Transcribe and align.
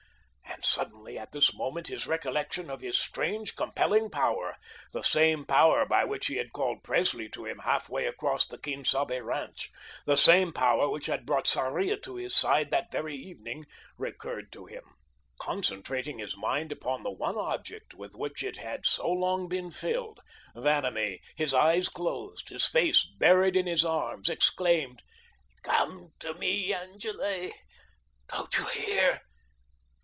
And 0.53 0.65
suddenly, 0.65 1.17
at 1.17 1.31
this 1.31 1.55
moment, 1.55 1.87
his 1.87 2.05
recollection 2.05 2.69
of 2.69 2.81
his 2.81 2.95
strange 2.95 3.55
compelling 3.55 4.11
power 4.11 4.57
the 4.93 5.01
same 5.01 5.43
power 5.43 5.87
by 5.87 6.03
which 6.05 6.27
he 6.27 6.35
had 6.35 6.53
called 6.53 6.83
Presley 6.83 7.27
to 7.29 7.45
him 7.47 7.59
half 7.59 7.89
way 7.89 8.05
across 8.05 8.45
the 8.45 8.59
Quien 8.59 8.85
Sabe 8.85 9.23
ranch, 9.23 9.71
the 10.05 10.15
same 10.17 10.53
power 10.53 10.87
which 10.87 11.07
had 11.07 11.25
brought 11.25 11.47
Sarria 11.47 11.97
to 12.03 12.15
his 12.15 12.35
side 12.35 12.69
that 12.69 12.91
very 12.91 13.15
evening 13.15 13.65
recurred 13.97 14.51
to 14.51 14.65
him. 14.67 14.83
Concentrating 15.39 16.19
his 16.19 16.37
mind 16.37 16.71
upon 16.71 17.01
the 17.01 17.11
one 17.11 17.37
object 17.37 17.95
with 17.95 18.13
which 18.13 18.43
it 18.43 18.57
had 18.57 18.85
so 18.85 19.09
long 19.09 19.47
been 19.49 19.71
filled, 19.71 20.19
Vanamee, 20.55 21.21
his 21.35 21.55
eyes 21.55 21.89
closed, 21.89 22.49
his 22.49 22.67
face 22.67 23.03
buried 23.17 23.55
in 23.55 23.65
his 23.65 23.83
arms, 23.83 24.29
exclaimed: 24.29 25.01
"Come 25.63 26.11
to 26.19 26.35
me 26.35 26.71
Angele 26.71 27.51
don't 28.29 28.55
you 28.59 28.65
hear? 28.67 29.21